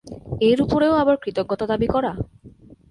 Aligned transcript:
এর 0.41 0.57
উপরেও 0.65 0.93
আবার 1.01 1.15
কৃতজ্ঞতা 1.23 1.65
দাবি 1.71 1.87
করা! 1.87 2.11